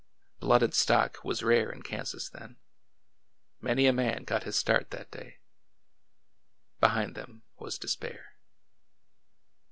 [0.39, 2.57] Blooded stock was rare in Kansas then.
[3.61, 5.37] Many a man got his start that day.
[6.79, 8.33] Behind them was despair.